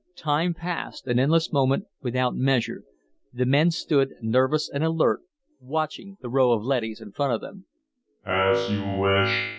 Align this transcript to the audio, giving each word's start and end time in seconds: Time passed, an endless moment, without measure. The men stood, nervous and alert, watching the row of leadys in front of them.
Time 0.17 0.55
passed, 0.55 1.05
an 1.05 1.19
endless 1.19 1.51
moment, 1.53 1.85
without 2.01 2.35
measure. 2.35 2.81
The 3.31 3.45
men 3.45 3.69
stood, 3.69 4.15
nervous 4.19 4.67
and 4.67 4.83
alert, 4.83 5.21
watching 5.59 6.17
the 6.21 6.27
row 6.29 6.53
of 6.53 6.63
leadys 6.63 6.99
in 7.01 7.11
front 7.11 7.33
of 7.33 7.39
them. 7.41 7.67